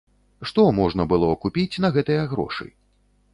[0.51, 2.67] Што можна было купіць на гэтыя грошы?